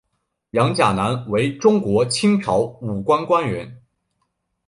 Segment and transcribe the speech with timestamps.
[0.49, 3.83] 杨钾南为中国清朝武官官员。